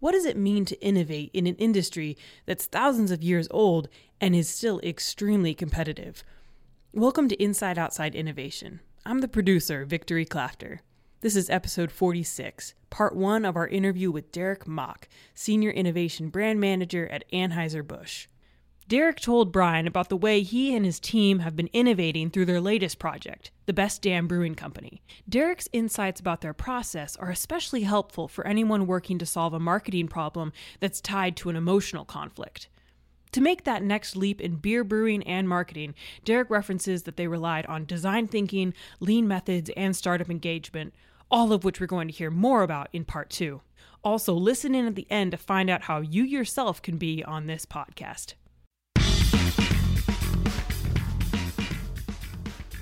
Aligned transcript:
What 0.00 0.12
does 0.12 0.24
it 0.24 0.38
mean 0.38 0.64
to 0.64 0.82
innovate 0.82 1.30
in 1.34 1.46
an 1.46 1.56
industry 1.56 2.16
that's 2.46 2.64
thousands 2.64 3.10
of 3.10 3.22
years 3.22 3.46
old 3.50 3.90
and 4.18 4.34
is 4.34 4.48
still 4.48 4.80
extremely 4.80 5.52
competitive? 5.52 6.24
Welcome 6.94 7.28
to 7.28 7.42
Inside 7.42 7.76
Outside 7.76 8.14
Innovation. 8.14 8.80
I'm 9.04 9.18
the 9.18 9.28
producer, 9.28 9.84
Victory 9.84 10.24
Clafter. 10.24 10.78
This 11.20 11.36
is 11.36 11.50
episode 11.50 11.92
46, 11.92 12.72
part 12.88 13.14
one 13.14 13.44
of 13.44 13.56
our 13.56 13.68
interview 13.68 14.10
with 14.10 14.32
Derek 14.32 14.66
Mock, 14.66 15.06
Senior 15.34 15.70
Innovation 15.70 16.30
Brand 16.30 16.58
Manager 16.58 17.06
at 17.08 17.30
Anheuser-Busch. 17.30 18.26
Derek 18.90 19.20
told 19.20 19.52
Brian 19.52 19.86
about 19.86 20.08
the 20.08 20.16
way 20.16 20.42
he 20.42 20.74
and 20.74 20.84
his 20.84 20.98
team 20.98 21.38
have 21.38 21.54
been 21.54 21.70
innovating 21.72 22.28
through 22.28 22.46
their 22.46 22.60
latest 22.60 22.98
project, 22.98 23.52
the 23.66 23.72
Best 23.72 24.02
Damn 24.02 24.26
Brewing 24.26 24.56
Company. 24.56 25.00
Derek's 25.28 25.68
insights 25.72 26.18
about 26.18 26.40
their 26.40 26.52
process 26.52 27.14
are 27.18 27.30
especially 27.30 27.82
helpful 27.82 28.26
for 28.26 28.44
anyone 28.44 28.88
working 28.88 29.16
to 29.20 29.24
solve 29.24 29.54
a 29.54 29.60
marketing 29.60 30.08
problem 30.08 30.52
that's 30.80 31.00
tied 31.00 31.36
to 31.36 31.48
an 31.48 31.54
emotional 31.54 32.04
conflict. 32.04 32.68
To 33.30 33.40
make 33.40 33.62
that 33.62 33.84
next 33.84 34.16
leap 34.16 34.40
in 34.40 34.56
beer 34.56 34.82
brewing 34.82 35.22
and 35.22 35.48
marketing, 35.48 35.94
Derek 36.24 36.50
references 36.50 37.04
that 37.04 37.16
they 37.16 37.28
relied 37.28 37.66
on 37.66 37.84
design 37.84 38.26
thinking, 38.26 38.74
lean 38.98 39.28
methods, 39.28 39.70
and 39.76 39.94
startup 39.94 40.30
engagement, 40.30 40.92
all 41.30 41.52
of 41.52 41.62
which 41.62 41.78
we're 41.78 41.86
going 41.86 42.08
to 42.08 42.14
hear 42.14 42.28
more 42.32 42.64
about 42.64 42.88
in 42.92 43.04
part 43.04 43.30
two. 43.30 43.60
Also, 44.02 44.34
listen 44.34 44.74
in 44.74 44.86
at 44.86 44.96
the 44.96 45.06
end 45.08 45.30
to 45.30 45.36
find 45.36 45.70
out 45.70 45.82
how 45.82 46.00
you 46.00 46.24
yourself 46.24 46.82
can 46.82 46.98
be 46.98 47.22
on 47.22 47.46
this 47.46 47.64
podcast. 47.64 48.34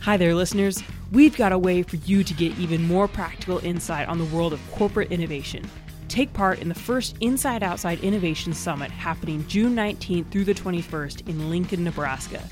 Hi 0.08 0.16
there, 0.16 0.34
listeners. 0.34 0.82
We've 1.12 1.36
got 1.36 1.52
a 1.52 1.58
way 1.58 1.82
for 1.82 1.96
you 1.96 2.24
to 2.24 2.32
get 2.32 2.58
even 2.58 2.82
more 2.88 3.06
practical 3.06 3.58
insight 3.58 4.08
on 4.08 4.16
the 4.16 4.24
world 4.34 4.54
of 4.54 4.70
corporate 4.70 5.12
innovation. 5.12 5.70
Take 6.08 6.32
part 6.32 6.60
in 6.60 6.70
the 6.70 6.74
first 6.74 7.14
Inside 7.20 7.62
Outside 7.62 8.00
Innovation 8.00 8.54
Summit 8.54 8.90
happening 8.90 9.46
June 9.48 9.76
19th 9.76 10.30
through 10.30 10.46
the 10.46 10.54
21st 10.54 11.28
in 11.28 11.50
Lincoln, 11.50 11.84
Nebraska. 11.84 12.42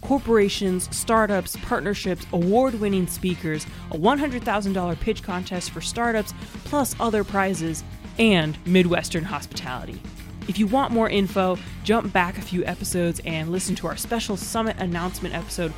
Corporations, 0.00 0.88
startups, 0.96 1.56
partnerships, 1.56 2.24
award 2.32 2.74
winning 2.74 3.08
speakers, 3.08 3.66
a 3.90 3.98
$100,000 3.98 5.00
pitch 5.00 5.24
contest 5.24 5.72
for 5.72 5.80
startups, 5.80 6.34
plus 6.66 6.94
other 7.00 7.24
prizes, 7.24 7.82
and 8.20 8.64
Midwestern 8.64 9.24
hospitality. 9.24 10.00
If 10.46 10.56
you 10.56 10.68
want 10.68 10.92
more 10.92 11.10
info, 11.10 11.58
jump 11.82 12.12
back 12.12 12.38
a 12.38 12.42
few 12.42 12.64
episodes 12.64 13.20
and 13.24 13.50
listen 13.50 13.74
to 13.74 13.88
our 13.88 13.96
special 13.96 14.36
summit 14.36 14.76
announcement 14.78 15.34
episode 15.34 15.72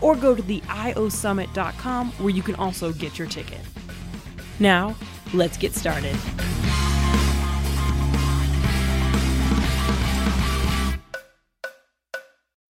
or 0.00 0.16
go 0.16 0.34
to 0.34 0.42
the 0.42 0.60
iosummit.com 0.62 2.12
where 2.12 2.30
you 2.30 2.42
can 2.42 2.54
also 2.56 2.92
get 2.92 3.18
your 3.18 3.28
ticket. 3.28 3.60
Now, 4.60 4.96
let's 5.32 5.56
get 5.56 5.74
started. 5.74 6.16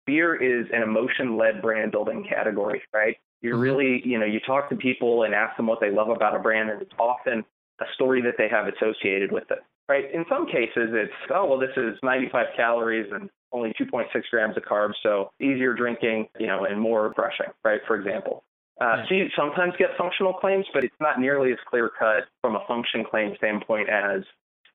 Beer 0.06 0.34
is 0.36 0.66
an 0.72 0.82
emotion 0.82 1.36
led 1.36 1.60
brand 1.60 1.92
building 1.92 2.26
category, 2.26 2.82
right? 2.94 3.16
You're 3.42 3.54
mm-hmm. 3.54 3.62
really, 3.62 4.02
you 4.04 4.18
know, 4.18 4.24
you 4.24 4.40
talk 4.40 4.70
to 4.70 4.76
people 4.76 5.24
and 5.24 5.34
ask 5.34 5.56
them 5.56 5.66
what 5.66 5.80
they 5.80 5.90
love 5.90 6.08
about 6.08 6.34
a 6.34 6.38
brand, 6.38 6.70
and 6.70 6.80
it's 6.80 6.94
often 6.98 7.44
a 7.80 7.84
story 7.94 8.22
that 8.22 8.34
they 8.38 8.48
have 8.48 8.66
associated 8.66 9.30
with 9.30 9.44
it, 9.50 9.58
right? 9.88 10.04
In 10.12 10.24
some 10.28 10.46
cases, 10.46 10.90
it's, 10.92 11.12
oh, 11.34 11.46
well, 11.46 11.58
this 11.58 11.76
is 11.76 11.98
95 12.02 12.46
calories 12.56 13.10
and 13.12 13.30
only 13.52 13.72
2.6 13.80 14.04
grams 14.30 14.56
of 14.56 14.62
carbs, 14.64 14.94
so 15.02 15.30
easier 15.40 15.74
drinking, 15.74 16.28
you 16.38 16.46
know, 16.46 16.64
and 16.64 16.80
more 16.80 17.08
refreshing, 17.08 17.52
right? 17.64 17.80
For 17.86 17.96
example. 17.96 18.44
Uh, 18.80 19.02
so 19.08 19.14
you 19.14 19.26
sometimes 19.36 19.72
get 19.78 19.88
functional 19.98 20.32
claims, 20.32 20.64
but 20.72 20.84
it's 20.84 20.94
not 21.00 21.18
nearly 21.18 21.50
as 21.50 21.58
clear 21.68 21.90
cut 21.98 22.28
from 22.40 22.54
a 22.54 22.64
function 22.68 23.04
claim 23.04 23.34
standpoint 23.36 23.88
as 23.88 24.22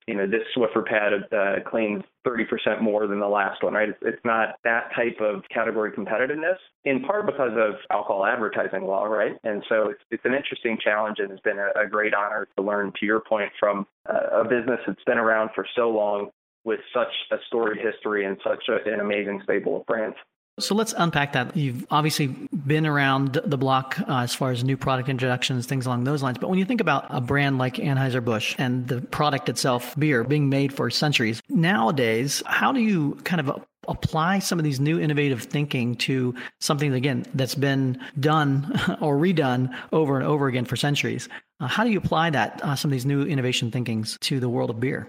you 0.06 0.14
know, 0.14 0.26
this 0.26 0.42
Swiffer 0.56 0.84
pad 0.84 1.12
uh, 1.32 1.68
claims 1.68 2.04
30% 2.26 2.82
more 2.82 3.06
than 3.06 3.20
the 3.20 3.28
last 3.28 3.62
one, 3.62 3.74
right? 3.74 3.88
It's, 3.88 3.98
it's 4.02 4.24
not 4.24 4.56
that 4.64 4.90
type 4.94 5.18
of 5.20 5.42
category 5.52 5.92
competitiveness, 5.92 6.56
in 6.84 7.02
part 7.02 7.26
because 7.26 7.52
of 7.52 7.74
alcohol 7.90 8.26
advertising 8.26 8.82
law, 8.82 9.04
right? 9.04 9.32
And 9.44 9.62
so 9.68 9.88
it's, 9.88 10.00
it's 10.10 10.24
an 10.24 10.34
interesting 10.34 10.78
challenge 10.82 11.16
and 11.20 11.30
it's 11.30 11.40
been 11.40 11.58
a, 11.58 11.80
a 11.80 11.88
great 11.88 12.12
honor 12.14 12.48
to 12.56 12.62
learn, 12.62 12.92
to 13.00 13.06
your 13.06 13.20
point, 13.20 13.50
from 13.58 13.86
a, 14.06 14.40
a 14.40 14.44
business 14.44 14.80
that's 14.86 15.04
been 15.06 15.18
around 15.18 15.50
for 15.54 15.66
so 15.74 15.90
long 15.90 16.30
with 16.64 16.80
such 16.92 17.12
a 17.30 17.36
storied 17.46 17.80
history 17.80 18.24
and 18.24 18.38
such 18.44 18.64
a, 18.68 18.92
an 18.92 19.00
amazing 19.00 19.40
stable 19.44 19.80
of 19.80 19.86
brands. 19.86 20.16
So 20.60 20.76
let's 20.76 20.94
unpack 20.96 21.32
that. 21.32 21.56
You've 21.56 21.84
obviously 21.90 22.28
been 22.28 22.86
around 22.86 23.40
the 23.44 23.58
block 23.58 23.98
uh, 24.00 24.18
as 24.18 24.34
far 24.34 24.52
as 24.52 24.62
new 24.62 24.76
product 24.76 25.08
introductions, 25.08 25.66
things 25.66 25.84
along 25.84 26.04
those 26.04 26.22
lines. 26.22 26.38
But 26.38 26.48
when 26.48 26.60
you 26.60 26.64
think 26.64 26.80
about 26.80 27.06
a 27.10 27.20
brand 27.20 27.58
like 27.58 27.74
Anheuser-Busch 27.74 28.54
and 28.56 28.86
the 28.86 29.00
product 29.00 29.48
itself, 29.48 29.98
beer, 29.98 30.22
being 30.22 30.48
made 30.48 30.72
for 30.72 30.90
centuries, 30.90 31.42
nowadays, 31.48 32.40
how 32.46 32.70
do 32.70 32.78
you 32.78 33.18
kind 33.24 33.40
of 33.40 33.64
apply 33.88 34.38
some 34.38 34.60
of 34.60 34.64
these 34.64 34.78
new 34.78 35.00
innovative 35.00 35.42
thinking 35.42 35.96
to 35.96 36.36
something, 36.60 36.92
again, 36.92 37.26
that's 37.34 37.56
been 37.56 38.00
done 38.20 38.70
or 39.00 39.16
redone 39.16 39.76
over 39.92 40.16
and 40.16 40.24
over 40.24 40.46
again 40.46 40.66
for 40.66 40.76
centuries? 40.76 41.28
Uh, 41.58 41.66
how 41.66 41.82
do 41.82 41.90
you 41.90 41.98
apply 41.98 42.30
that, 42.30 42.60
uh, 42.62 42.76
some 42.76 42.90
of 42.90 42.92
these 42.92 43.06
new 43.06 43.24
innovation 43.24 43.72
thinkings 43.72 44.18
to 44.20 44.38
the 44.38 44.48
world 44.48 44.70
of 44.70 44.78
beer? 44.78 45.08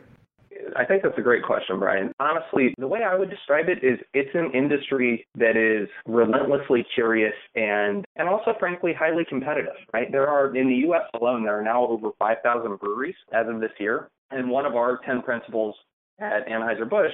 I 0.76 0.86
think 0.86 1.04
that's 1.04 1.18
a 1.18 1.22
great 1.22 1.44
question, 1.44 1.80
Brian. 1.80 2.12
Honestly, 2.20 2.74
the 2.78 2.88
way 2.88 3.00
I 3.04 3.16
would 3.16 3.30
describe 3.30 3.66
it 3.70 3.84
is 3.84 4.00
it's 4.14 4.34
an 4.34 4.52
industry 4.54 5.26
that 5.36 5.56
is 5.56 5.88
relentlessly 6.06 6.86
curious 6.94 7.34
and 7.56 8.06
and 8.16 8.28
also 8.28 8.54
frankly 8.60 8.94
highly 8.94 9.24
competitive, 9.28 9.76
right? 9.94 10.12
There 10.12 10.28
are 10.28 10.56
in 10.56 10.68
the 10.68 10.88
US 10.90 11.04
alone 11.20 11.44
there 11.44 11.58
are 11.58 11.64
now 11.64 11.88
over 11.88 12.10
5,000 12.20 12.78
breweries 12.80 13.16
as 13.32 13.48
of 13.48 13.62
this 13.62 13.72
year, 13.80 14.10
and 14.32 14.50
one 14.50 14.66
of 14.66 14.76
our 14.76 15.00
10 15.06 15.22
principles 15.22 15.76
at 16.20 16.48
Anheuser-Busch 16.48 17.14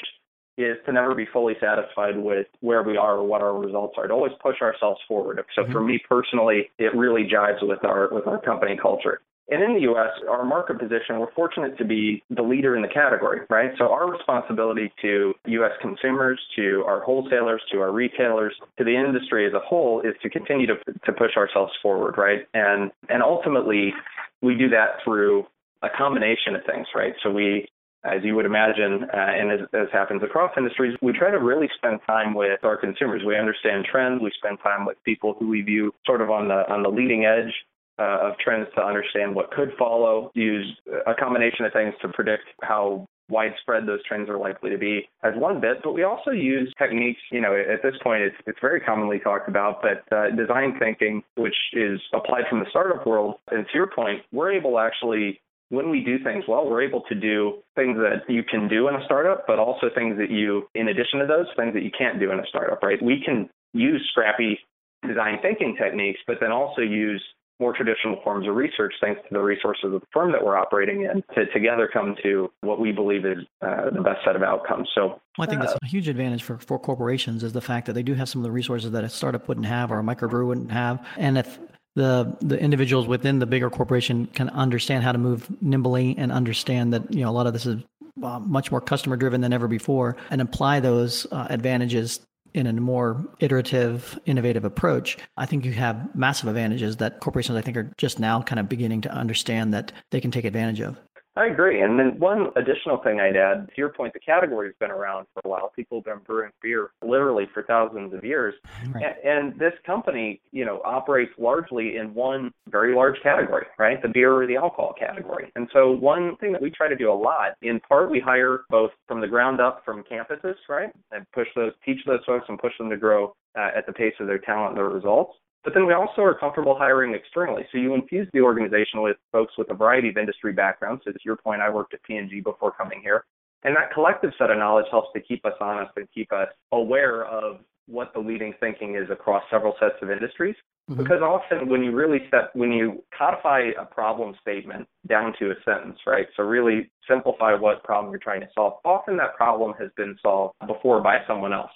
is 0.57 0.77
to 0.85 0.91
never 0.91 1.15
be 1.15 1.25
fully 1.31 1.53
satisfied 1.59 2.17
with 2.17 2.47
where 2.59 2.83
we 2.83 2.97
are 2.97 3.17
or 3.17 3.23
what 3.23 3.41
our 3.41 3.57
results 3.57 3.95
are. 3.97 4.07
To 4.07 4.13
always 4.13 4.33
push 4.41 4.61
ourselves 4.61 4.99
forward. 5.07 5.41
So 5.55 5.63
mm-hmm. 5.63 5.71
for 5.71 5.81
me 5.81 5.99
personally, 6.07 6.69
it 6.77 6.95
really 6.95 7.23
jives 7.23 7.61
with 7.61 7.83
our 7.85 8.09
with 8.11 8.27
our 8.27 8.41
company 8.41 8.77
culture. 8.81 9.21
And 9.51 9.61
in 9.61 9.73
the 9.73 9.81
U.S., 9.81 10.11
our 10.29 10.45
market 10.45 10.79
position, 10.79 11.19
we're 11.19 11.31
fortunate 11.33 11.77
to 11.77 11.85
be 11.85 12.23
the 12.29 12.41
leader 12.41 12.75
in 12.77 12.81
the 12.81 12.87
category, 12.87 13.41
right? 13.49 13.71
So 13.77 13.91
our 13.91 14.09
responsibility 14.09 14.93
to 15.01 15.33
U.S. 15.45 15.71
consumers, 15.81 16.39
to 16.55 16.83
our 16.87 17.01
wholesalers, 17.01 17.61
to 17.73 17.81
our 17.81 17.91
retailers, 17.91 18.53
to 18.77 18.85
the 18.85 18.95
industry 18.95 19.45
as 19.45 19.53
a 19.53 19.59
whole 19.59 19.99
is 20.01 20.15
to 20.23 20.29
continue 20.29 20.67
to, 20.67 20.75
to 21.05 21.11
push 21.11 21.35
ourselves 21.35 21.73
forward, 21.81 22.17
right? 22.17 22.47
And, 22.53 22.91
and 23.09 23.21
ultimately, 23.21 23.93
we 24.41 24.55
do 24.55 24.69
that 24.69 25.03
through 25.03 25.45
a 25.81 25.89
combination 25.97 26.55
of 26.55 26.61
things, 26.65 26.87
right? 26.95 27.13
So 27.21 27.29
we 27.29 27.67
as 28.03 28.21
you 28.23 28.35
would 28.35 28.45
imagine, 28.45 29.03
uh, 29.13 29.15
and 29.15 29.51
as, 29.51 29.59
as, 29.73 29.87
happens 29.93 30.23
across 30.23 30.51
industries, 30.57 30.97
we 31.03 31.13
try 31.13 31.29
to 31.29 31.37
really 31.37 31.69
spend 31.75 31.99
time 32.07 32.33
with 32.33 32.63
our 32.63 32.75
consumers. 32.75 33.21
We 33.23 33.37
understand 33.37 33.85
trends. 33.85 34.23
We 34.23 34.31
spend 34.35 34.57
time 34.63 34.87
with 34.87 34.97
people 35.03 35.35
who 35.37 35.47
we 35.47 35.61
view 35.61 35.93
sort 36.07 36.21
of 36.21 36.31
on 36.31 36.47
the 36.47 36.67
on 36.71 36.81
the 36.81 36.89
leading 36.89 37.25
edge 37.25 37.53
uh, 38.01 38.27
of 38.27 38.33
trends 38.43 38.67
to 38.75 38.81
understand 38.81 39.35
what 39.35 39.51
could 39.51 39.71
follow, 39.77 40.31
use 40.33 40.67
a 41.05 41.13
combination 41.13 41.65
of 41.65 41.73
things 41.73 41.93
to 42.01 42.07
predict 42.09 42.45
how 42.61 43.05
widespread 43.29 43.87
those 43.87 44.03
trends 44.03 44.29
are 44.29 44.37
likely 44.37 44.69
to 44.69 44.77
be 44.77 45.07
as 45.23 45.33
one 45.35 45.61
bit, 45.61 45.77
but 45.83 45.93
we 45.93 46.03
also 46.03 46.31
use 46.31 46.73
techniques, 46.77 47.21
you 47.31 47.39
know, 47.39 47.55
at 47.55 47.81
this 47.81 47.95
point 48.03 48.21
it's, 48.21 48.35
it's 48.45 48.59
very 48.59 48.81
commonly 48.81 49.19
talked 49.19 49.47
about, 49.47 49.81
but 49.81 50.03
uh, 50.15 50.29
design 50.35 50.77
thinking, 50.79 51.23
which 51.37 51.55
is 51.73 51.99
applied 52.13 52.43
from 52.49 52.59
the 52.59 52.65
startup 52.69 53.05
world. 53.07 53.35
And 53.49 53.65
to 53.65 53.71
your 53.73 53.87
point, 53.87 54.21
we're 54.33 54.51
able 54.51 54.79
actually, 54.79 55.39
when 55.69 55.89
we 55.89 56.03
do 56.03 56.21
things 56.23 56.43
well, 56.47 56.69
we're 56.69 56.83
able 56.83 57.03
to 57.07 57.15
do 57.15 57.59
things 57.75 57.97
that 57.97 58.23
you 58.27 58.43
can 58.43 58.67
do 58.67 58.89
in 58.89 58.95
a 58.95 59.05
startup, 59.05 59.45
but 59.47 59.59
also 59.59 59.87
things 59.95 60.17
that 60.17 60.29
you, 60.29 60.67
in 60.75 60.89
addition 60.89 61.19
to 61.19 61.27
those, 61.27 61.47
things 61.55 61.73
that 61.73 61.83
you 61.83 61.91
can't 61.97 62.19
do 62.19 62.31
in 62.31 62.39
a 62.39 62.47
startup, 62.49 62.83
right? 62.83 63.01
We 63.01 63.23
can 63.23 63.49
use 63.73 64.05
scrappy 64.11 64.59
design 65.07 65.39
thinking 65.41 65.77
techniques, 65.81 66.19
but 66.27 66.37
then 66.41 66.51
also 66.51 66.81
use 66.81 67.23
more 67.61 67.73
traditional 67.73 68.19
forms 68.23 68.47
of 68.47 68.55
research, 68.55 68.93
thanks 68.99 69.21
to 69.21 69.27
the 69.31 69.39
resources 69.39 69.85
of 69.85 69.91
the 69.91 70.01
firm 70.11 70.31
that 70.31 70.43
we're 70.43 70.57
operating 70.57 71.03
in, 71.03 71.23
to 71.35 71.45
together 71.53 71.89
come 71.91 72.15
to 72.23 72.51
what 72.61 72.79
we 72.79 72.91
believe 72.91 73.25
is 73.25 73.37
uh, 73.61 73.89
the 73.91 74.01
best 74.01 74.19
set 74.25 74.35
of 74.35 74.41
outcomes. 74.41 74.89
So, 74.95 75.21
well, 75.37 75.45
I 75.45 75.45
think 75.45 75.61
that's 75.61 75.73
uh, 75.73 75.79
a 75.81 75.87
huge 75.87 76.07
advantage 76.07 76.43
for, 76.43 76.57
for 76.57 76.79
corporations 76.79 77.43
is 77.43 77.53
the 77.53 77.61
fact 77.61 77.85
that 77.85 77.93
they 77.93 78.03
do 78.03 78.15
have 78.15 78.27
some 78.27 78.41
of 78.41 78.43
the 78.43 78.51
resources 78.51 78.91
that 78.91 79.03
a 79.03 79.09
startup 79.09 79.47
wouldn't 79.47 79.67
have 79.67 79.91
or 79.91 79.99
a 79.99 80.03
microbrew 80.03 80.47
wouldn't 80.47 80.71
have. 80.71 81.05
And 81.17 81.37
if 81.37 81.59
the 81.95 82.35
the 82.41 82.57
individuals 82.59 83.05
within 83.05 83.39
the 83.39 83.45
bigger 83.45 83.69
corporation 83.69 84.25
can 84.27 84.49
understand 84.49 85.03
how 85.03 85.11
to 85.11 85.17
move 85.17 85.47
nimbly 85.61 86.15
and 86.17 86.31
understand 86.31 86.93
that 86.93 87.13
you 87.13 87.21
know 87.21 87.29
a 87.29 87.33
lot 87.33 87.47
of 87.47 87.53
this 87.53 87.65
is 87.65 87.83
uh, 88.23 88.39
much 88.39 88.71
more 88.71 88.79
customer 88.79 89.17
driven 89.17 89.41
than 89.41 89.51
ever 89.51 89.67
before 89.67 90.15
and 90.29 90.41
apply 90.41 90.79
those 90.79 91.27
uh, 91.31 91.47
advantages 91.49 92.21
in 92.53 92.67
a 92.67 92.73
more 92.73 93.25
iterative, 93.39 94.19
innovative 94.25 94.65
approach, 94.65 95.17
I 95.37 95.45
think 95.45 95.65
you 95.65 95.71
have 95.73 96.13
massive 96.15 96.49
advantages 96.49 96.97
that 96.97 97.19
corporations, 97.19 97.57
I 97.57 97.61
think, 97.61 97.77
are 97.77 97.91
just 97.97 98.19
now 98.19 98.41
kind 98.41 98.59
of 98.59 98.69
beginning 98.69 99.01
to 99.01 99.11
understand 99.11 99.73
that 99.73 99.91
they 100.09 100.21
can 100.21 100.31
take 100.31 100.45
advantage 100.45 100.81
of. 100.81 100.99
I 101.35 101.45
agree. 101.45 101.81
And 101.81 101.97
then 101.97 102.19
one 102.19 102.47
additional 102.57 102.97
thing 103.03 103.21
I'd 103.21 103.37
add 103.37 103.67
to 103.67 103.73
your 103.77 103.89
point, 103.89 104.13
the 104.13 104.19
category's 104.19 104.75
been 104.79 104.91
around 104.91 105.27
for 105.33 105.41
a 105.45 105.49
while. 105.49 105.71
People 105.73 105.99
have 105.99 106.05
been 106.05 106.19
brewing 106.25 106.51
beer 106.61 106.91
literally 107.01 107.45
for 107.53 107.63
thousands 107.63 108.13
of 108.13 108.23
years. 108.25 108.53
Right. 108.93 109.15
And, 109.23 109.51
and 109.51 109.59
this 109.59 109.73
company, 109.85 110.41
you 110.51 110.65
know, 110.65 110.81
operates 110.83 111.31
largely 111.37 111.95
in 111.95 112.13
one 112.13 112.51
very 112.67 112.93
large 112.93 113.15
category, 113.23 113.65
right? 113.79 114.01
The 114.01 114.09
beer 114.09 114.33
or 114.33 114.45
the 114.45 114.57
alcohol 114.57 114.93
category. 114.97 115.51
And 115.55 115.69
so 115.71 115.91
one 115.91 116.35
thing 116.37 116.51
that 116.51 116.61
we 116.61 116.69
try 116.69 116.89
to 116.89 116.97
do 116.97 117.09
a 117.09 117.13
lot, 117.13 117.53
in 117.61 117.79
part, 117.79 118.11
we 118.11 118.19
hire 118.19 118.61
both 118.69 118.91
from 119.07 119.21
the 119.21 119.27
ground 119.27 119.61
up 119.61 119.83
from 119.85 120.03
campuses, 120.03 120.55
right? 120.67 120.91
And 121.11 121.25
push 121.31 121.47
those, 121.55 121.71
teach 121.85 121.99
those 122.05 122.19
folks 122.25 122.45
and 122.49 122.59
push 122.59 122.73
them 122.77 122.89
to 122.89 122.97
grow 122.97 123.33
uh, 123.57 123.69
at 123.75 123.85
the 123.85 123.93
pace 123.93 124.13
of 124.19 124.27
their 124.27 124.39
talent 124.39 124.71
and 124.71 124.77
their 124.77 124.89
results. 124.89 125.33
But 125.63 125.73
then 125.73 125.85
we 125.85 125.93
also 125.93 126.21
are 126.21 126.33
comfortable 126.33 126.75
hiring 126.75 127.13
externally. 127.13 127.63
So 127.71 127.77
you 127.77 127.93
infuse 127.93 128.27
the 128.33 128.41
organization 128.41 129.01
with 129.01 129.17
folks 129.31 129.53
with 129.57 129.69
a 129.69 129.75
variety 129.75 130.09
of 130.09 130.17
industry 130.17 130.53
backgrounds. 130.53 131.03
So 131.05 131.11
to 131.11 131.19
your 131.23 131.35
point, 131.37 131.61
I 131.61 131.69
worked 131.69 131.93
at 131.93 132.01
P&G 132.03 132.41
before 132.41 132.71
coming 132.71 132.99
here. 133.01 133.25
And 133.63 133.75
that 133.75 133.93
collective 133.93 134.31
set 134.39 134.49
of 134.49 134.57
knowledge 134.57 134.87
helps 134.89 135.09
to 135.13 135.21
keep 135.21 135.45
us 135.45 135.53
honest 135.61 135.91
and 135.95 136.07
keep 136.13 136.33
us 136.33 136.47
aware 136.71 137.25
of 137.25 137.59
what 137.87 138.11
the 138.13 138.19
leading 138.19 138.53
thinking 138.59 138.95
is 138.95 139.09
across 139.11 139.43
several 139.51 139.75
sets 139.79 139.95
of 140.01 140.09
industries. 140.09 140.55
Mm-hmm. 140.89 141.03
Because 141.03 141.21
often 141.21 141.69
when 141.69 141.83
you 141.83 141.91
really 141.91 142.19
set, 142.31 142.55
when 142.55 142.71
you 142.71 143.03
codify 143.15 143.69
a 143.79 143.85
problem 143.85 144.33
statement 144.41 144.87
down 145.07 145.33
to 145.39 145.51
a 145.51 145.53
sentence, 145.63 145.99
right? 146.07 146.25
So 146.35 146.43
really 146.43 146.89
simplify 147.07 147.53
what 147.53 147.83
problem 147.83 148.11
you're 148.11 148.19
trying 148.19 148.41
to 148.41 148.49
solve, 148.55 148.73
often 148.83 149.15
that 149.17 149.35
problem 149.35 149.73
has 149.79 149.89
been 149.95 150.17
solved 150.23 150.55
before 150.65 151.01
by 151.01 151.19
someone 151.27 151.53
else. 151.53 151.71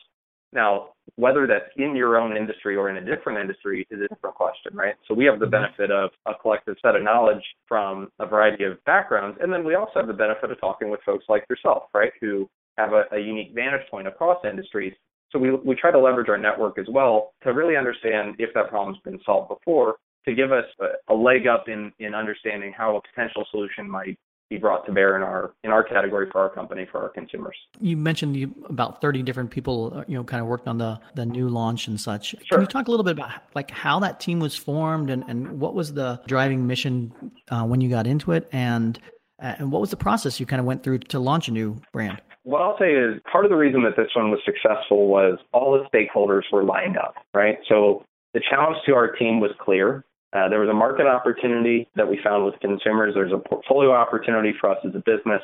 Now, 0.55 0.87
whether 1.17 1.45
that's 1.45 1.69
in 1.75 1.95
your 1.95 2.17
own 2.17 2.35
industry 2.35 2.75
or 2.75 2.89
in 2.89 2.97
a 2.97 3.05
different 3.05 3.39
industry 3.39 3.85
is 3.91 3.99
a 3.99 4.07
different 4.07 4.35
question, 4.35 4.73
right? 4.73 4.95
So 5.07 5.13
we 5.13 5.25
have 5.25 5.39
the 5.39 5.47
benefit 5.47 5.91
of 5.91 6.09
a 6.25 6.31
collective 6.41 6.77
set 6.81 6.95
of 6.95 7.03
knowledge 7.03 7.43
from 7.67 8.07
a 8.19 8.25
variety 8.25 8.63
of 8.63 8.83
backgrounds. 8.85 9.37
And 9.41 9.51
then 9.51 9.65
we 9.65 9.75
also 9.75 9.91
have 9.95 10.07
the 10.07 10.13
benefit 10.13 10.49
of 10.51 10.59
talking 10.59 10.89
with 10.89 11.01
folks 11.05 11.25
like 11.29 11.45
yourself, 11.49 11.83
right, 11.93 12.11
who 12.21 12.49
have 12.77 12.93
a, 12.93 13.03
a 13.11 13.19
unique 13.19 13.51
vantage 13.53 13.87
point 13.91 14.07
across 14.07 14.43
industries. 14.45 14.93
So 15.31 15.39
we, 15.39 15.51
we 15.51 15.75
try 15.75 15.91
to 15.91 15.99
leverage 15.99 16.29
our 16.29 16.37
network 16.37 16.79
as 16.79 16.87
well 16.89 17.33
to 17.43 17.51
really 17.51 17.75
understand 17.75 18.35
if 18.39 18.53
that 18.53 18.69
problem's 18.69 18.99
been 19.03 19.19
solved 19.25 19.49
before 19.49 19.97
to 20.25 20.33
give 20.33 20.51
us 20.51 20.65
a, 20.79 21.13
a 21.13 21.15
leg 21.15 21.47
up 21.47 21.65
in, 21.67 21.91
in 21.99 22.15
understanding 22.15 22.73
how 22.75 22.95
a 22.95 23.01
potential 23.13 23.45
solution 23.51 23.89
might 23.89 24.17
be 24.49 24.57
brought 24.57 24.85
to 24.85 24.91
bear 24.91 25.15
in 25.15 25.23
our 25.23 25.53
in 25.63 25.71
our 25.71 25.83
category 25.83 26.27
for 26.31 26.41
our 26.41 26.49
company 26.49 26.87
for 26.91 27.01
our 27.01 27.09
consumers. 27.09 27.55
You 27.79 27.97
mentioned 27.97 28.35
you, 28.35 28.53
about 28.69 29.01
30 29.01 29.23
different 29.23 29.51
people 29.51 29.93
uh, 29.95 30.03
you 30.07 30.15
know 30.15 30.23
kind 30.23 30.41
of 30.41 30.47
worked 30.47 30.67
on 30.67 30.77
the 30.77 30.99
the 31.15 31.25
new 31.25 31.49
launch 31.49 31.87
and 31.87 31.99
such. 31.99 32.29
Sure. 32.29 32.39
Can 32.49 32.61
you 32.61 32.67
talk 32.67 32.87
a 32.87 32.91
little 32.91 33.03
bit 33.03 33.13
about 33.13 33.31
like 33.55 33.71
how 33.71 33.99
that 33.99 34.19
team 34.19 34.39
was 34.39 34.55
formed 34.55 35.09
and 35.09 35.23
and 35.27 35.59
what 35.59 35.73
was 35.73 35.93
the 35.93 36.21
driving 36.27 36.67
mission 36.67 37.11
uh, 37.49 37.63
when 37.63 37.81
you 37.81 37.89
got 37.89 38.07
into 38.07 38.31
it 38.31 38.47
and 38.51 38.99
uh, 39.41 39.55
and 39.59 39.71
what 39.71 39.81
was 39.81 39.89
the 39.89 39.97
process 39.97 40.39
you 40.39 40.45
kind 40.45 40.59
of 40.59 40.65
went 40.65 40.83
through 40.83 40.99
to 40.99 41.19
launch 41.19 41.47
a 41.47 41.51
new 41.51 41.79
brand? 41.91 42.21
What 42.43 42.61
I'll 42.61 42.77
say 42.77 42.93
is 42.93 43.19
part 43.31 43.45
of 43.45 43.49
the 43.49 43.57
reason 43.57 43.83
that 43.83 43.97
this 43.97 44.09
one 44.15 44.29
was 44.29 44.39
successful 44.45 45.07
was 45.07 45.39
all 45.51 45.71
the 45.71 45.85
stakeholders 45.89 46.43
were 46.51 46.63
lined 46.63 46.97
up, 46.97 47.15
right? 47.33 47.57
So 47.67 48.05
the 48.35 48.41
challenge 48.49 48.77
to 48.85 48.93
our 48.93 49.11
team 49.11 49.39
was 49.39 49.51
clear. 49.59 50.05
Uh, 50.35 50.49
there 50.49 50.59
was 50.59 50.69
a 50.69 50.73
market 50.73 51.07
opportunity 51.07 51.87
that 51.95 52.09
we 52.09 52.19
found 52.21 52.43
with 52.43 52.59
consumers. 52.59 53.13
There's 53.15 53.31
a 53.31 53.37
portfolio 53.37 53.93
opportunity 53.93 54.53
for 54.59 54.69
us 54.69 54.77
as 54.83 54.93
a 54.93 54.99
business. 54.99 55.41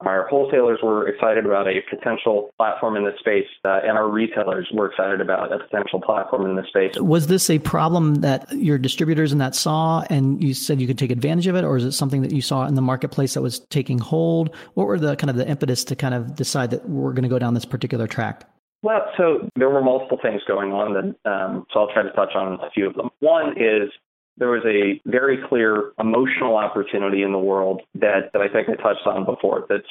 Our 0.00 0.26
wholesalers 0.26 0.80
were 0.82 1.08
excited 1.08 1.46
about 1.46 1.66
a 1.66 1.80
potential 1.88 2.50
platform 2.58 2.96
in 2.96 3.04
this 3.04 3.14
space, 3.20 3.46
uh, 3.64 3.80
and 3.84 3.96
our 3.96 4.08
retailers 4.08 4.68
were 4.74 4.90
excited 4.90 5.22
about 5.22 5.50
a 5.50 5.60
potential 5.60 5.98
platform 6.02 6.44
in 6.44 6.56
this 6.56 6.66
space. 6.66 6.92
Was 6.98 7.28
this 7.28 7.48
a 7.48 7.58
problem 7.60 8.16
that 8.16 8.50
your 8.52 8.76
distributors 8.76 9.32
in 9.32 9.38
that 9.38 9.54
saw, 9.54 10.04
and 10.10 10.42
you 10.42 10.52
said 10.52 10.78
you 10.78 10.86
could 10.86 10.98
take 10.98 11.12
advantage 11.12 11.46
of 11.46 11.54
it, 11.56 11.64
or 11.64 11.78
is 11.78 11.84
it 11.84 11.92
something 11.92 12.20
that 12.20 12.32
you 12.32 12.42
saw 12.42 12.66
in 12.66 12.74
the 12.74 12.82
marketplace 12.82 13.32
that 13.34 13.40
was 13.40 13.60
taking 13.70 13.98
hold? 13.98 14.54
What 14.74 14.88
were 14.88 14.98
the 14.98 15.16
kind 15.16 15.30
of 15.30 15.36
the 15.36 15.48
impetus 15.48 15.84
to 15.84 15.96
kind 15.96 16.12
of 16.12 16.34
decide 16.34 16.70
that 16.72 16.86
we're 16.86 17.12
going 17.12 17.22
to 17.22 17.28
go 17.30 17.38
down 17.38 17.54
this 17.54 17.64
particular 17.64 18.06
track? 18.06 18.44
Well, 18.82 19.06
so 19.16 19.48
there 19.56 19.70
were 19.70 19.82
multiple 19.82 20.18
things 20.20 20.42
going 20.46 20.72
on, 20.72 20.92
that, 20.92 21.30
um, 21.30 21.66
so 21.72 21.80
I'll 21.80 21.92
try 21.94 22.02
to 22.02 22.10
touch 22.10 22.34
on 22.34 22.58
a 22.60 22.70
few 22.74 22.86
of 22.86 22.94
them. 22.94 23.08
One 23.20 23.52
is 23.52 23.90
there 24.36 24.48
was 24.48 24.62
a 24.66 25.00
very 25.08 25.38
clear 25.48 25.92
emotional 25.98 26.56
opportunity 26.56 27.22
in 27.22 27.32
the 27.32 27.38
world 27.38 27.82
that, 27.94 28.30
that 28.32 28.42
I 28.42 28.48
think 28.48 28.68
I 28.68 28.74
touched 28.74 29.06
on 29.06 29.24
before. 29.24 29.66
That's 29.68 29.84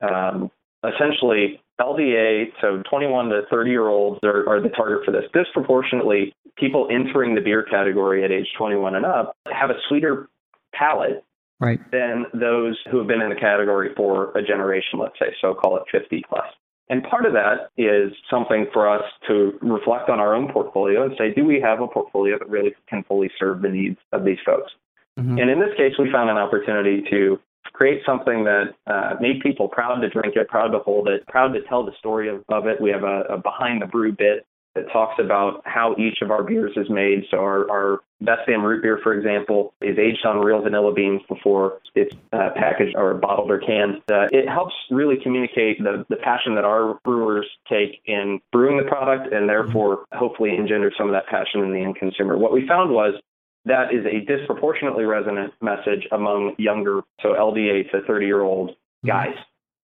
um, 0.00 0.50
essentially 0.84 1.60
LDA, 1.80 2.52
so 2.60 2.82
21 2.88 3.28
to 3.28 3.42
30 3.50 3.70
year 3.70 3.88
olds 3.88 4.20
are, 4.22 4.48
are 4.48 4.60
the 4.60 4.68
target 4.70 5.04
for 5.04 5.12
this. 5.12 5.24
Disproportionately, 5.32 6.34
people 6.56 6.88
entering 6.90 7.34
the 7.34 7.40
beer 7.40 7.62
category 7.62 8.24
at 8.24 8.30
age 8.30 8.48
21 8.56 8.94
and 8.94 9.04
up 9.04 9.36
have 9.50 9.70
a 9.70 9.76
sweeter 9.88 10.28
palate 10.74 11.24
right. 11.60 11.78
than 11.90 12.26
those 12.34 12.78
who 12.90 12.98
have 12.98 13.06
been 13.06 13.20
in 13.20 13.30
the 13.30 13.36
category 13.36 13.90
for 13.96 14.36
a 14.36 14.42
generation, 14.42 14.98
let's 14.98 15.18
say, 15.18 15.34
so 15.40 15.54
call 15.54 15.76
it 15.76 15.82
50 15.90 16.22
plus. 16.28 16.46
And 16.92 17.02
part 17.04 17.24
of 17.24 17.32
that 17.32 17.70
is 17.78 18.12
something 18.28 18.66
for 18.70 18.86
us 18.86 19.02
to 19.26 19.58
reflect 19.62 20.10
on 20.10 20.20
our 20.20 20.34
own 20.34 20.52
portfolio 20.52 21.04
and 21.04 21.14
say, 21.16 21.32
do 21.32 21.42
we 21.42 21.58
have 21.58 21.80
a 21.80 21.88
portfolio 21.88 22.38
that 22.38 22.50
really 22.50 22.74
can 22.86 23.02
fully 23.04 23.30
serve 23.38 23.62
the 23.62 23.70
needs 23.70 23.96
of 24.12 24.26
these 24.26 24.36
folks? 24.44 24.70
Mm-hmm. 25.18 25.38
And 25.38 25.50
in 25.50 25.58
this 25.58 25.74
case, 25.78 25.94
we 25.98 26.12
found 26.12 26.28
an 26.28 26.36
opportunity 26.36 27.02
to 27.08 27.40
create 27.72 28.02
something 28.04 28.44
that 28.44 28.74
uh, 28.86 29.14
made 29.22 29.40
people 29.40 29.68
proud 29.68 30.02
to 30.02 30.10
drink 30.10 30.36
it, 30.36 30.48
proud 30.48 30.68
to 30.72 30.80
hold 30.80 31.08
it, 31.08 31.26
proud 31.28 31.54
to 31.54 31.62
tell 31.62 31.82
the 31.82 31.92
story 31.98 32.28
of, 32.28 32.44
of 32.50 32.66
it. 32.66 32.78
We 32.78 32.90
have 32.90 33.04
a, 33.04 33.22
a 33.30 33.38
behind 33.38 33.80
the 33.80 33.86
brew 33.86 34.12
bit 34.12 34.44
that 34.74 34.90
talks 34.90 35.20
about 35.22 35.62
how 35.64 35.94
each 35.98 36.18
of 36.22 36.30
our 36.30 36.42
beers 36.42 36.72
is 36.76 36.88
made. 36.88 37.24
So 37.30 37.38
our, 37.38 37.70
our 37.70 38.00
Best 38.20 38.42
Damn 38.46 38.64
Root 38.64 38.82
Beer, 38.82 38.98
for 39.02 39.12
example, 39.12 39.74
is 39.82 39.98
aged 39.98 40.24
on 40.24 40.38
real 40.38 40.62
vanilla 40.62 40.94
beans 40.94 41.20
before 41.28 41.80
it's 41.94 42.14
uh, 42.32 42.50
packaged 42.56 42.96
or 42.96 43.14
bottled 43.14 43.50
or 43.50 43.58
canned. 43.58 43.96
Uh, 44.10 44.28
it 44.32 44.48
helps 44.48 44.74
really 44.90 45.16
communicate 45.22 45.78
the, 45.78 46.06
the 46.08 46.16
passion 46.16 46.54
that 46.54 46.64
our 46.64 46.98
brewers 47.04 47.46
take 47.68 48.00
in 48.06 48.40
brewing 48.50 48.78
the 48.78 48.84
product 48.84 49.32
and 49.32 49.48
therefore 49.48 50.04
hopefully 50.12 50.54
engender 50.56 50.90
some 50.96 51.08
of 51.08 51.12
that 51.12 51.26
passion 51.26 51.60
in 51.60 51.72
the 51.72 51.80
end 51.80 51.96
consumer. 51.96 52.38
What 52.38 52.52
we 52.52 52.66
found 52.66 52.90
was 52.90 53.14
that 53.66 53.92
is 53.92 54.06
a 54.06 54.24
disproportionately 54.24 55.04
resonant 55.04 55.52
message 55.60 56.06
among 56.10 56.54
younger, 56.58 57.02
so 57.20 57.34
LDA 57.34 57.90
to 57.90 58.02
30 58.06 58.26
year 58.26 58.40
old 58.40 58.70
guys. 59.06 59.34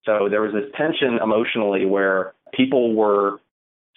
So 0.05 0.29
there 0.31 0.40
was 0.40 0.52
this 0.52 0.70
tension 0.76 1.19
emotionally 1.23 1.85
where 1.85 2.32
people 2.55 2.94
were 2.94 3.40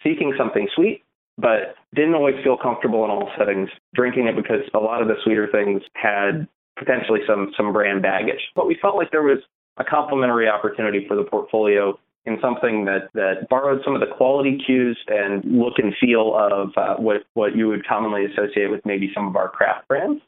seeking 0.03 0.33
something 0.37 0.67
sweet, 0.75 1.03
but 1.37 1.75
didn't 1.93 2.15
always 2.15 2.35
feel 2.43 2.57
comfortable 2.57 3.03
in 3.05 3.11
all 3.11 3.29
settings 3.37 3.69
drinking 3.93 4.27
it 4.27 4.35
because 4.35 4.61
a 4.73 4.79
lot 4.79 5.01
of 5.01 5.07
the 5.07 5.15
sweeter 5.23 5.47
things 5.51 5.81
had 5.93 6.47
potentially 6.77 7.19
some 7.27 7.51
some 7.57 7.73
brand 7.73 8.01
baggage. 8.01 8.41
But 8.55 8.67
we 8.67 8.77
felt 8.81 8.95
like 8.95 9.11
there 9.11 9.23
was 9.23 9.39
a 9.77 9.83
complementary 9.83 10.47
opportunity 10.47 11.05
for 11.07 11.15
the 11.15 11.23
portfolio 11.23 11.97
in 12.25 12.37
something 12.41 12.85
that, 12.85 13.09
that 13.13 13.49
borrowed 13.49 13.81
some 13.83 13.95
of 13.95 14.01
the 14.01 14.15
quality 14.15 14.59
cues 14.63 14.97
and 15.07 15.43
look 15.43 15.73
and 15.77 15.93
feel 15.99 16.35
of 16.35 16.69
uh, 16.77 16.95
what, 16.97 17.23
what 17.33 17.55
you 17.55 17.67
would 17.67 17.85
commonly 17.87 18.25
associate 18.25 18.69
with 18.69 18.85
maybe 18.85 19.11
some 19.15 19.27
of 19.27 19.35
our 19.35 19.49
craft 19.49 19.87
brands, 19.87 20.21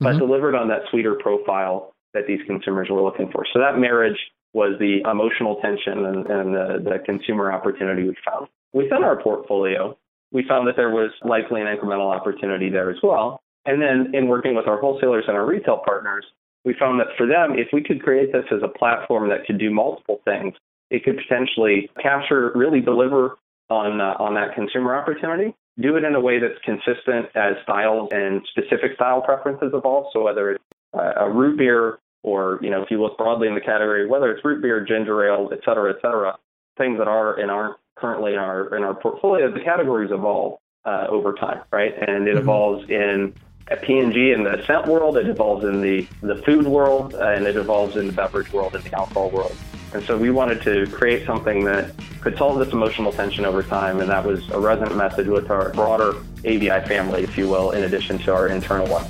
but 0.00 0.10
mm-hmm. 0.10 0.18
delivered 0.18 0.56
on 0.56 0.68
that 0.68 0.80
sweeter 0.90 1.14
profile 1.14 1.94
that 2.12 2.24
these 2.26 2.40
consumers 2.46 2.88
were 2.90 3.02
looking 3.02 3.30
for. 3.30 3.44
So 3.52 3.60
that 3.60 3.78
marriage 3.78 4.18
was 4.52 4.76
the 4.80 5.00
emotional 5.08 5.56
tension 5.62 6.06
and, 6.06 6.26
and 6.26 6.54
the, 6.54 6.82
the 6.82 6.98
consumer 7.04 7.52
opportunity 7.52 8.02
we 8.02 8.16
found. 8.26 8.48
Within 8.72 9.02
our 9.02 9.20
portfolio, 9.22 9.96
we 10.32 10.44
found 10.46 10.68
that 10.68 10.76
there 10.76 10.90
was 10.90 11.10
likely 11.24 11.60
an 11.60 11.66
incremental 11.66 12.14
opportunity 12.14 12.70
there 12.70 12.90
as 12.90 12.98
well. 13.02 13.40
And 13.64 13.80
then 13.80 14.14
in 14.14 14.28
working 14.28 14.54
with 14.54 14.66
our 14.66 14.78
wholesalers 14.78 15.24
and 15.26 15.36
our 15.36 15.46
retail 15.46 15.80
partners, 15.84 16.24
we 16.64 16.74
found 16.78 17.00
that 17.00 17.08
for 17.16 17.26
them, 17.26 17.58
if 17.58 17.68
we 17.72 17.82
could 17.82 18.02
create 18.02 18.32
this 18.32 18.44
as 18.52 18.62
a 18.62 18.68
platform 18.68 19.28
that 19.30 19.46
could 19.46 19.58
do 19.58 19.70
multiple 19.70 20.20
things, 20.24 20.54
it 20.90 21.04
could 21.04 21.16
potentially 21.16 21.90
capture, 22.00 22.52
really 22.54 22.80
deliver 22.80 23.36
on 23.70 24.00
uh, 24.00 24.14
on 24.18 24.34
that 24.34 24.54
consumer 24.54 24.96
opportunity. 24.96 25.54
Do 25.80 25.96
it 25.96 26.04
in 26.04 26.14
a 26.14 26.20
way 26.20 26.38
that's 26.40 26.58
consistent 26.64 27.26
as 27.36 27.54
styles 27.62 28.08
and 28.12 28.42
specific 28.50 28.94
style 28.94 29.22
preferences 29.22 29.70
evolve. 29.72 30.06
So 30.12 30.22
whether 30.22 30.52
it's 30.52 30.64
a 30.94 31.30
root 31.30 31.58
beer 31.58 31.98
or 32.22 32.58
you 32.62 32.70
know 32.70 32.82
if 32.82 32.90
you 32.90 33.00
look 33.00 33.16
broadly 33.16 33.48
in 33.48 33.54
the 33.54 33.60
category, 33.60 34.06
whether 34.06 34.30
it's 34.32 34.44
root 34.44 34.62
beer, 34.62 34.84
ginger 34.84 35.26
ale, 35.26 35.50
et 35.52 35.60
cetera, 35.64 35.92
et 35.92 36.00
cetera, 36.02 36.36
things 36.76 36.98
that 36.98 37.08
are 37.08 37.38
and 37.38 37.50
aren't 37.50 37.76
currently 38.00 38.32
in 38.32 38.38
our 38.38 38.74
in 38.74 38.82
our 38.82 38.94
portfolio, 38.94 39.50
the 39.50 39.60
categories 39.60 40.10
evolve 40.10 40.58
uh, 40.84 41.06
over 41.08 41.34
time, 41.34 41.62
right? 41.70 41.94
And 41.96 42.26
it 42.26 42.32
mm-hmm. 42.32 42.38
evolves 42.38 42.88
in 42.90 43.34
at 43.70 43.82
P&G 43.82 44.32
in 44.32 44.44
the 44.44 44.64
scent 44.66 44.86
world, 44.86 45.18
it 45.18 45.28
evolves 45.28 45.64
in 45.64 45.82
the 45.82 46.06
the 46.22 46.36
food 46.36 46.66
world, 46.66 47.14
uh, 47.14 47.28
and 47.28 47.46
it 47.46 47.56
evolves 47.56 47.96
in 47.96 48.06
the 48.06 48.12
beverage 48.12 48.52
world 48.52 48.74
and 48.74 48.84
the 48.84 48.96
alcohol 48.96 49.30
world. 49.30 49.54
And 49.92 50.04
so 50.04 50.18
we 50.18 50.30
wanted 50.30 50.60
to 50.62 50.86
create 50.90 51.26
something 51.26 51.64
that 51.64 51.94
could 52.20 52.36
solve 52.36 52.58
this 52.58 52.72
emotional 52.72 53.12
tension 53.12 53.44
over 53.44 53.62
time, 53.62 54.00
and 54.00 54.10
that 54.10 54.24
was 54.24 54.48
a 54.50 54.58
resonant 54.58 54.96
message 54.96 55.28
with 55.28 55.50
our 55.50 55.70
broader 55.70 56.14
ABI 56.40 56.86
family, 56.86 57.22
if 57.22 57.38
you 57.38 57.48
will, 57.48 57.70
in 57.70 57.84
addition 57.84 58.18
to 58.18 58.34
our 58.34 58.48
internal 58.48 58.86
one. 58.86 59.06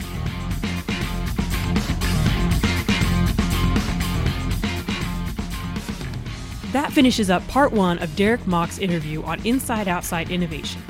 That 6.73 6.93
finishes 6.93 7.31
up 7.31 7.47
part 7.49 7.73
one 7.73 7.99
of 8.01 8.15
Derek 8.15 8.47
Mock's 8.47 8.79
interview 8.79 9.23
on 9.23 9.45
Inside 9.47 9.89
Outside 9.89 10.31
Innovation. 10.31 10.83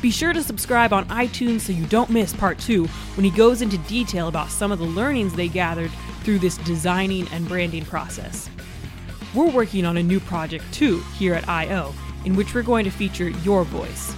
Be 0.00 0.12
sure 0.12 0.32
to 0.32 0.42
subscribe 0.42 0.92
on 0.92 1.04
iTunes 1.06 1.62
so 1.62 1.72
you 1.72 1.84
don't 1.86 2.10
miss 2.10 2.32
part 2.32 2.60
two 2.60 2.86
when 3.16 3.24
he 3.24 3.30
goes 3.30 3.60
into 3.60 3.76
detail 3.78 4.28
about 4.28 4.50
some 4.50 4.70
of 4.70 4.78
the 4.78 4.84
learnings 4.84 5.34
they 5.34 5.48
gathered 5.48 5.90
through 6.22 6.38
this 6.38 6.58
designing 6.58 7.26
and 7.28 7.48
branding 7.48 7.84
process. 7.84 8.48
We're 9.34 9.50
working 9.50 9.84
on 9.84 9.96
a 9.96 10.02
new 10.02 10.20
project 10.20 10.64
too 10.72 11.00
here 11.18 11.34
at 11.34 11.48
I.O., 11.48 11.92
in 12.24 12.36
which 12.36 12.54
we're 12.54 12.62
going 12.62 12.84
to 12.84 12.90
feature 12.90 13.30
your 13.30 13.64
voice. 13.64 14.14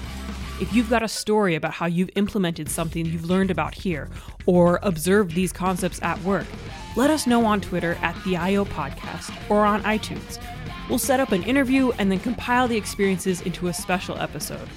If 0.61 0.75
you've 0.75 0.91
got 0.91 1.03
a 1.03 1.09
story 1.09 1.55
about 1.55 1.73
how 1.73 1.87
you've 1.87 2.11
implemented 2.17 2.69
something 2.69 3.07
you've 3.07 3.25
learned 3.25 3.51
about 3.51 3.75
here 3.75 4.11
or 4.45 4.79
observed 4.83 5.35
these 5.35 5.53
concepts 5.53 6.03
at 6.03 6.21
work, 6.23 6.47
let 6.97 7.11
us 7.11 7.27
know 7.27 7.47
on 7.47 7.63
Twitter 7.63 7.95
at 8.03 8.23
the 8.25 8.37
IO 8.37 8.67
Podcast 8.67 9.33
or 9.49 9.65
on 9.65 9.83
iTunes. 9.85 10.39
We'll 10.89 10.99
set 10.99 11.21
up 11.21 11.33
an 11.33 11.43
interview 11.43 11.91
and 11.99 12.11
then 12.11 12.21
compile 12.21 12.69
the 12.69 12.77
experiences 12.77 13.43
into 13.43 13.69
a 13.69 13.73
special 13.73 14.19
episode. 14.19 14.69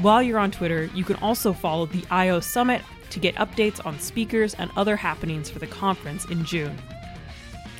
While 0.00 0.22
you're 0.22 0.38
on 0.38 0.50
Twitter, 0.50 0.84
you 0.94 1.04
can 1.04 1.16
also 1.16 1.52
follow 1.52 1.86
the 1.86 2.04
IO 2.10 2.40
Summit 2.40 2.82
to 3.10 3.20
get 3.20 3.34
updates 3.34 3.84
on 3.84 3.98
speakers 3.98 4.54
and 4.54 4.70
other 4.76 4.96
happenings 4.96 5.50
for 5.50 5.58
the 5.58 5.66
conference 5.66 6.24
in 6.26 6.44
June. 6.44 6.76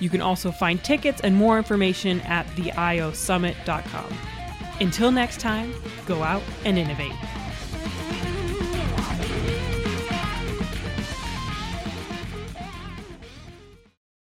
You 0.01 0.11
can 0.11 0.21
also 0.21 0.51
find 0.51 0.83
tickets 0.83 1.21
and 1.21 1.37
more 1.37 1.59
information 1.59 2.21
at 2.23 2.47
theiosummit.com. 2.49 4.13
Until 4.81 5.13
next 5.13 5.41
time, 5.41 5.75
go 6.07 6.23
out 6.23 6.43
and 6.65 6.79
innovate. 6.79 7.13